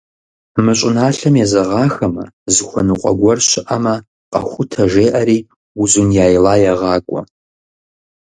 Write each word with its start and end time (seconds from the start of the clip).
Мы 0.63 0.73
щӀыналъэм 0.79 1.33
езэгъахэмэ, 1.43 2.23
зыхуэныкъуэ 2.53 3.11
гуэр 3.19 3.39
щыӀэмэ 3.47 3.95
къэхутэ,- 4.31 4.83
жеӀэри 4.91 5.39
Узуняйла 5.81 6.53
егъакӀуэ. 6.71 7.21